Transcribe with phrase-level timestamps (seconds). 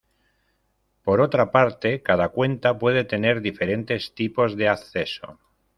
[1.03, 5.37] Por otra parte, cada cuenta puede tener diferentes tipos de acceso.